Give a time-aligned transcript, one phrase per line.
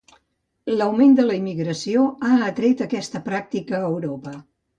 [0.77, 4.35] L'augment de la immigració ha atret aquesta pràctica a Europa.